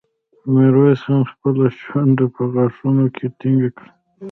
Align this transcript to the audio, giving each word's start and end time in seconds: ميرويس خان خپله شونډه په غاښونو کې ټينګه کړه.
ميرويس 0.53 1.01
خان 1.05 1.21
خپله 1.31 1.65
شونډه 1.83 2.25
په 2.35 2.43
غاښونو 2.53 3.05
کې 3.15 3.25
ټينګه 3.39 3.69
کړه. 3.77 3.89